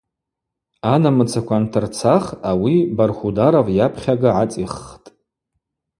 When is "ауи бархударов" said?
2.49-3.67